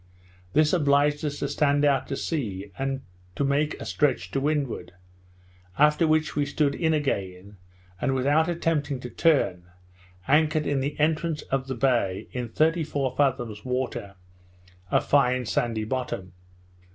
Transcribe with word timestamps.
This 0.53 0.73
obliged 0.73 1.23
us 1.23 1.37
to 1.37 1.47
stand 1.47 1.85
out 1.85 2.07
to 2.07 2.15
sea, 2.17 2.71
and 2.75 3.03
to 3.35 3.43
make 3.43 3.79
a 3.79 3.85
stretch 3.85 4.31
to 4.31 4.39
windward; 4.39 4.93
after 5.77 6.07
which 6.07 6.35
we 6.35 6.43
stood 6.43 6.73
in 6.73 6.91
again, 6.91 7.57
and 8.01 8.15
without 8.15 8.47
attempting 8.49 8.99
to 9.01 9.11
turn, 9.11 9.67
anchored 10.27 10.65
in 10.65 10.79
the 10.79 10.99
entrance 10.99 11.43
of 11.53 11.67
the 11.67 11.75
bay 11.75 12.27
in 12.31 12.49
thirty 12.49 12.83
four 12.83 13.15
fathoms 13.15 13.63
water, 13.63 14.15
a 14.89 14.99
fine 15.01 15.45
sandy 15.45 15.83
bottom. 15.83 16.33